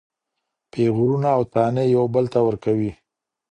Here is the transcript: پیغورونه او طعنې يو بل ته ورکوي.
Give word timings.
پیغورونه 0.71 1.29
او 1.37 1.43
طعنې 1.53 1.83
يو 1.95 2.03
بل 2.13 2.25
ته 2.33 2.39
ورکوي. 2.47 2.91